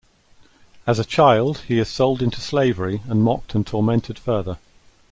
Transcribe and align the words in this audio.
As 0.87 0.97
a 0.97 1.05
child, 1.05 1.59
he 1.67 1.77
is 1.77 1.87
sold 1.87 2.23
into 2.23 2.41
slavery 2.41 3.03
and 3.07 3.21
mocked 3.21 3.53
and 3.53 3.67
tormented 3.67 4.17
further. 4.17 4.57